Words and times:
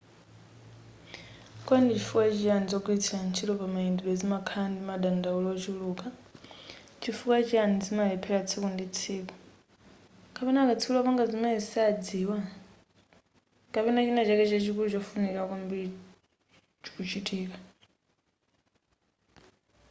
kodi 1.65 1.81
ndi 1.83 1.93
chifukwa 1.99 2.25
chiyani 2.37 2.67
zogwiritsa 2.71 3.15
ntchito 3.27 3.53
pamayendedwe 3.61 4.11
zimakhala 4.19 4.67
ndi 4.69 4.81
madandaulo 4.89 5.47
ochuluka 5.55 6.07
chifukwa 7.01 7.37
chiyani 7.47 7.75
zimalephera 7.85 8.39
tsiku 8.47 8.67
ndi 8.73 8.85
tsiku 8.95 9.35
kapena 10.35 10.59
akatswiri 10.61 10.97
opanga 10.99 11.23
zimenezi 11.29 11.65
sadziwa 11.73 12.39
kapena 13.73 13.99
china 14.05 14.21
chake 14.27 14.45
chachikulu 14.51 14.87
chofunikira 14.93 15.43
kwambiri 15.49 15.89
chikuchitika 16.83 17.57